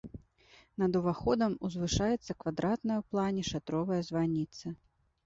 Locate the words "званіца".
4.09-4.73